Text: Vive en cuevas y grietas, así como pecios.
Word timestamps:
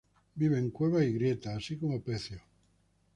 Vive 0.35 0.57
en 0.57 0.71
cuevas 0.71 1.03
y 1.03 1.13
grietas, 1.13 1.57
así 1.57 1.77
como 1.77 2.01
pecios. 2.01 2.41